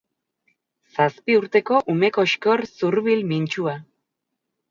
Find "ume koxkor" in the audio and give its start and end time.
1.93-2.65